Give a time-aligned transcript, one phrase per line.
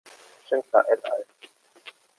[0.47, 1.23] Schindler et al.